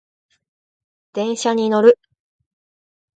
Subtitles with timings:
[1.13, 1.99] 電車に乗る